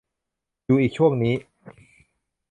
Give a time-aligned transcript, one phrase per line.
[0.65, 1.33] อยู่อีกช่วงนี้